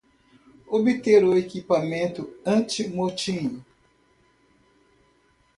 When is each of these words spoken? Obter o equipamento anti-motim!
Obter 0.67 1.23
o 1.23 1.37
equipamento 1.37 2.35
anti-motim! 2.43 3.63